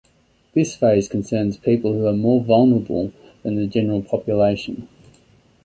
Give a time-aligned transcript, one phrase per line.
[0.55, 3.13] This phase concerns people who are more vulnerable
[3.43, 4.87] than the general population.